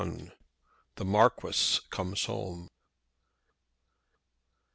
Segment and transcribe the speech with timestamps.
[0.95, 2.69] THE MARQUIS COMES HOME.